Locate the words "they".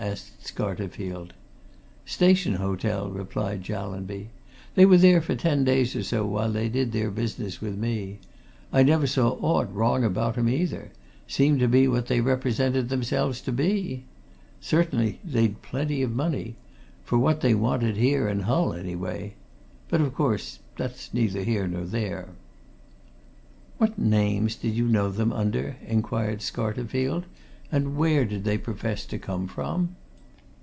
4.73-4.83, 6.51-6.69, 12.07-12.19, 17.41-17.53, 28.43-28.57